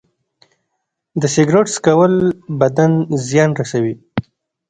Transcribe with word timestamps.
د 1.21 1.23
سګرټ 1.35 1.67
څکول 1.73 2.13
بدن 2.59 2.91
زیان 3.29 3.49
رسوي. 3.59 3.93